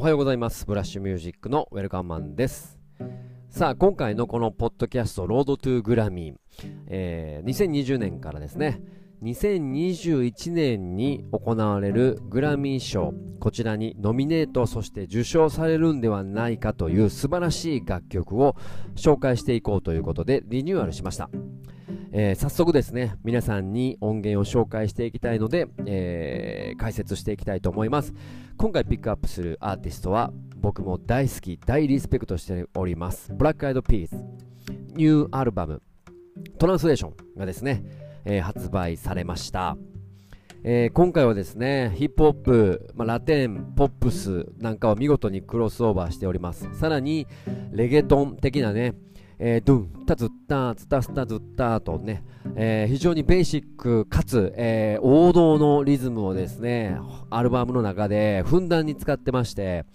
[0.00, 0.64] おはようございます。
[0.64, 2.78] ブラッシュミュージックのウェルカムマンです。
[3.50, 6.36] さあ今回のこのポッドキャストロードトゥグラミー、
[6.86, 8.80] えー、2020年からですね。
[9.22, 13.12] 2021年に行われるグラミー賞。
[13.40, 18.56] こちらにノミネートそして受賞されるんではないかという素晴らしい楽曲を
[18.96, 21.28] 紹介していこうということでリニューアルしました。
[22.12, 28.12] えー、早速ですね、皆さんに音源を紹介していきたいので、えー、解説していきたいと思います。
[28.56, 33.32] 今回ピックアップするアーティストは、僕も大好き、大リスペクトしております。
[33.32, 34.16] ブラックアイドピース、
[34.96, 35.82] ニューアルバム、
[36.58, 37.84] トランスレーションがですね、
[38.24, 39.76] えー、発売されました。
[40.64, 46.68] えー、今回はですね、ヒップホップ、まあ、ラテン、ポップスなんかを見事にクロスオーバーしております。
[46.74, 47.28] さらに、
[47.70, 48.94] レゲトン的なね、
[49.42, 52.22] えー、ドゥン、タズッタ、ツタスタズッタとね、
[52.56, 56.98] えー、非常にベーシックかつ、えー、王道のリズムをですね、
[57.30, 59.86] アルバムの中でふんだんに使ってまして、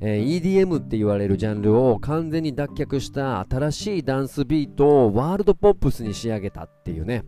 [0.00, 7.24] え、EDM って言われるジャンルを完全に脱却した新しいダンスビートをワールドポップスに仕上げたっていうね、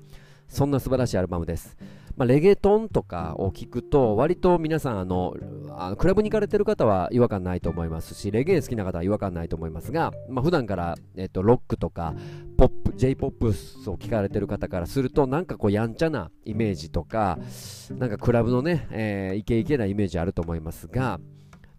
[0.48, 1.76] そんな素晴らしいアルバムです。
[2.16, 5.34] まあ、レゲトンとかを聞くと、割と皆さんあの、
[5.70, 12.14] あのクラブに行かれてる方は違和感ないと思いますし、レゲエ好きな方は違和感ないと思いますが、まあ、普段から、えっと、ロックとか、
[12.56, 13.52] ポップ、J-POP を
[13.96, 17.38] 聞かれてる方からすると、なんかこう、やんちゃなイメージとか、
[17.98, 21.18] なんかクラブのね、えー、イケイケなイメージあると思いますが、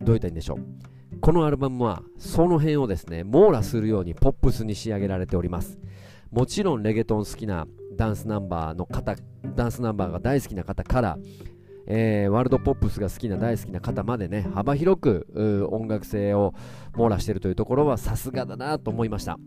[0.02, 1.20] どういったらいいんでしょう。
[1.22, 5.80] このアルバムは、その辺をですね、網羅するようにポップスに仕上げられております。
[6.31, 9.16] もちろんレゲトン好きなダンスナンバーの方、
[9.55, 11.17] ダンスナンバーが大好きな方から、
[11.88, 16.53] えー、ワールドポップスが好きな大好きな方までね、幅広く音楽性を
[16.95, 19.38] 網羅しているというところはさすがだなと思いました。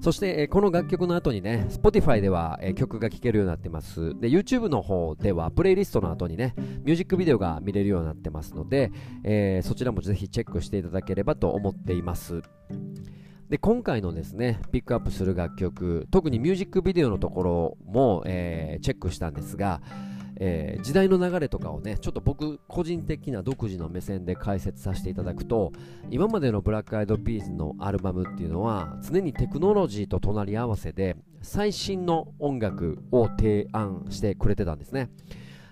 [0.00, 4.14] そして、えー、この楽曲の後にね、Spotify では、えー、曲が聴けるようになってます。
[4.20, 6.54] で、YouTube の方では、プレイリストの後にね、
[6.84, 8.92] ミュージックビデオが見れるようになってますので、
[9.24, 12.42] え、そちらもぜひチェックしていただければと思っています。
[13.48, 19.80] で今回のですねピックアップする楽曲特にミュージックビデオのところも、えー、チェックしたんですが、
[20.36, 25.72] えー、時代の流れとかをねちょっと僕個人的な独自の目線で解説させていただくと
[26.10, 35.08] 今までのブラックアイドピースのアルバムっていうのは常にテクノロジーと隣り合わせで最新の音楽を提案してくれてたんですね。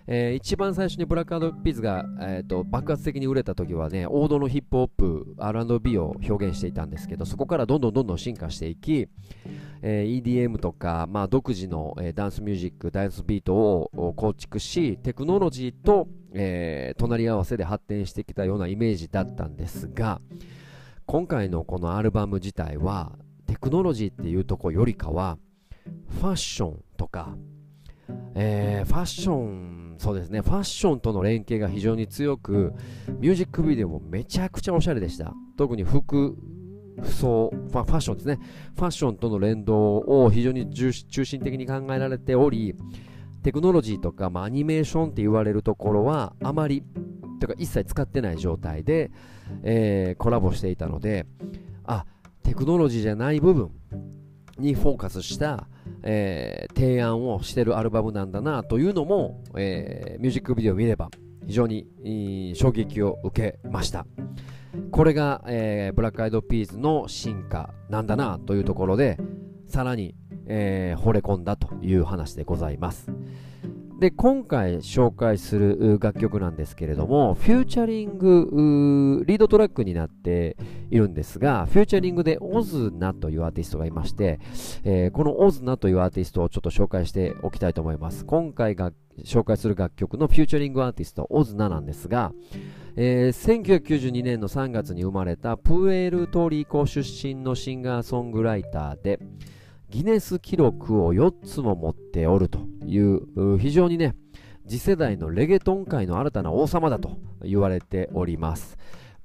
[0.08, 9.08] えー、一番最初に Black Eyed Peas が、えーと、爆発的に売れた時はね王道のヒップホップ R&B を表現していたんですけどそこからどんどんどんどん進化していき、
[9.82, 20.20] えー、EDM とか、まあ、独自の、えー、ダンスミュージックダンスビートを構築しテクノロジーと、えー、隣り合わせで発展してきたようなイメージだったんですが
[21.06, 23.12] 今回のこのアルバム自体は
[23.46, 25.38] テクノロジーっていうとこよりかは
[26.20, 27.36] ファッションとか
[28.34, 32.74] えー、ファッション、そうですね、ファッションとの連携が非常に強く、
[33.18, 35.34] ミュージックビデオもめちゃくちゃおしゃれでした。
[35.56, 36.36] 特に服、
[36.98, 38.38] 服装、ファッションですね。
[38.74, 42.74] ファッションとの連動を非常に中心的に考えられており、
[43.42, 46.82] テクノロジーとか、まあ、アニメーションって言われるところはあまり、
[47.38, 49.10] とか一切使ってない状態で、
[49.62, 51.26] えー、コラボしていたので、
[51.84, 52.06] あ、
[52.42, 53.70] テクノロジーじゃない部分
[54.58, 55.68] にフォーカスした、
[56.02, 61.10] えー、提案をしてるアルバムなんだなというのも、えー、ミュージックビデオを見れば
[61.46, 64.06] 非常に衝撃を受けました。
[64.90, 69.18] これが、えー、 Black Eyed Peas の進化なんだなというところで
[69.68, 70.14] さらに、
[70.46, 73.10] えー、惚れ込んだという話でございます。
[73.98, 80.58] で今回紹介する楽曲なんですけれどもフィーチャリングリードトラックになって
[80.90, 84.38] いるんですがフューチャリングでオズナというアーティストがいまして、
[84.84, 88.24] えー、このオズナというアーティストをちょっと紹介しておきたいと思います。
[88.26, 88.92] 今回が
[89.24, 92.32] 紹介する楽曲のフューチャリングアーティストオズナなんですが、
[92.96, 99.20] えー、1992年の3月に生まれたプエルトリコ出身のシンガーソングライターで
[99.90, 104.14] ギネス記録を4つも持っておるという非常にね
[104.68, 108.76] 次世代のレゲトン界の新たな王様だと言われております。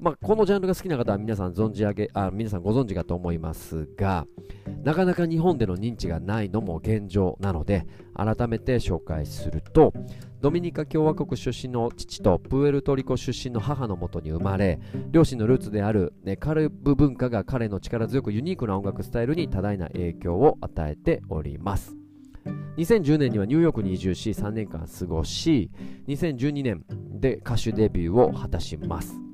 [0.01, 4.25] まあ、このジャンルが好きな方は皆さん存じ上げあ皆さんご存知かと思いますが
[4.83, 9.93] なかなか日本での認知がないのも現状なので改めて紹介すると
[10.41, 14.79] ドミニカ共和国出身の父とプエルトリコ出身の母のもとに生まれ
[15.11, 21.95] 両親のルーツである、ね、カルブ文化が彼の力強くユニークな音楽スタイルに多大な影響を与えております。
[22.77, 25.69] 2010年にはニューヨークに移住し3年間過ごし
[26.07, 26.83] 2012年
[27.19, 29.30] で歌手デビューを果たします。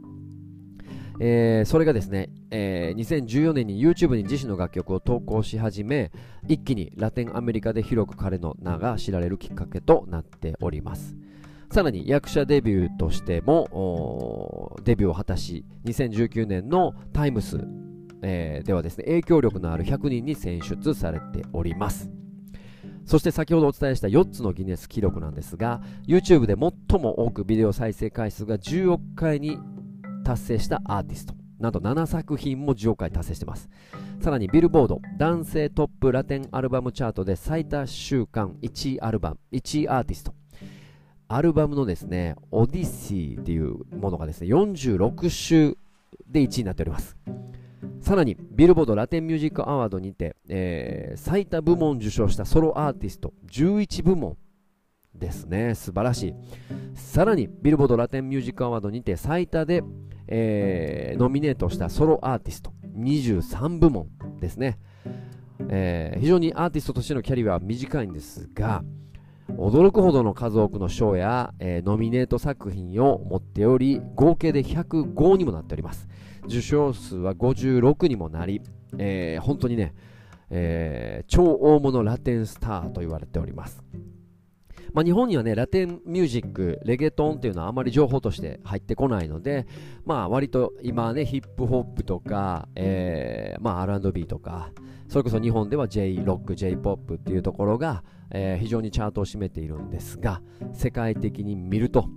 [1.20, 6.12] えー、それがですね、えー、2014年に YouTube に自身の楽曲を投稿し始め
[6.48, 11.16] 一気にラテンアメリカで広く彼の名が知られるきっかけとなっております。
[11.72, 17.58] さらに役者デビューとしてもデビューを果たし2019年のタイムス、
[18.22, 22.10] ではですね影響力のある100人に選出されております。
[23.06, 29.58] そして先ほどお伝えした4つのギネス記録なんですが YouTube で最も多くビデオ再生回数が10億回に
[30.28, 33.70] 達成したアーティストなんと7作品も10億回達成してます
[34.22, 40.34] さらにビルボード男性トップラテンアルバムチャートで最多週間1位アルバム1位アーティスト
[41.30, 45.78] アルバムのですね、オディシーっていうものがですね、46週
[46.26, 47.18] で1位になっております。
[48.00, 54.38] さらに、ビルボードラテンミュージックアワードにて、えー、最多部門受賞したソロアーティスト11部門
[55.20, 55.76] ですね。
[55.76, 56.34] 素晴らしい。
[56.96, 59.84] さらに、ビルボードラテンミュージックアワードにて最多で、
[60.28, 64.08] えー、ノミネートしたソロアーティスト23部門
[64.40, 64.80] ですね。
[65.70, 68.84] えー、非常にアーティストとしてのキャリアは短いんですが、
[69.56, 76.08] 驚くほどの数多くの賞や、えー、ノミネート作品を持っており合計で105にもなっております
[76.46, 78.62] 受賞数は56にもなり、
[78.98, 79.94] えー、本当にね、
[80.50, 83.84] えー、超大物ラテンスターと言われております
[84.98, 89.68] まあ、日本にはね、ラテンミュージック、レゲトンっていうのはあまり情報として入ってこないので、
[90.06, 94.72] まあ、割と今ね、ヒップホップとか、えー、まあ、R&B とか、
[95.08, 100.42] それこそ日本では J ロック、J ポップっていうところが、えー、非常にチャートを占めているんですが、
[100.74, 102.10] 世界的に見ると、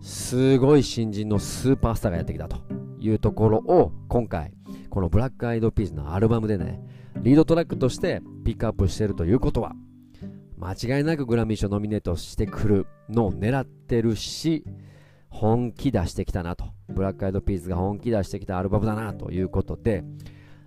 [0.00, 2.56] すごい新人のスーパースターがやってきたと
[3.00, 4.54] いうところを、今回、
[4.88, 6.80] このブラックアイドピースのアルバムでね、
[7.16, 9.74] リードトラックとしてピックアップしてるということは、
[10.60, 14.64] 間違いなくグラミー賞ノミネートしてくるのを狙ってるし、
[15.28, 16.66] 本気出してきたなと。
[16.88, 20.04] ブラックアイドピースが本気出してきたアルバムだなということで、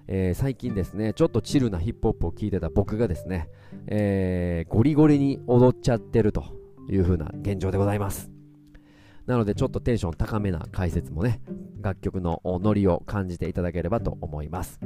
[0.08, 3.50] えー、最近ですね、ちょっとチルなヒップホップを聴いてた僕がですね、
[3.88, 6.44] えー、ゴリゴリに踊っちゃってると
[6.90, 8.32] いう風な現状でございます。
[9.26, 11.42] なのでちょっとテンション高めな解説もね、
[11.82, 14.80] 楽曲のノリを感じていただければと思います。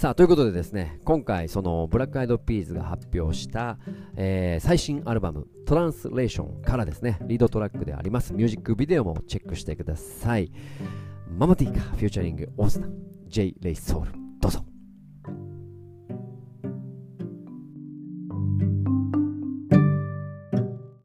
[0.00, 3.76] さあ、ということでですね、今回そのブラックアイドピーズが発表した、
[4.16, 10.50] えー、最新アルバムトランスレーションからですね、リードトラックでありますミュージックビデオもチェックしてください。
[11.28, 12.94] ママティーカフューチャリングオースタン
[13.28, 14.19] J レイソール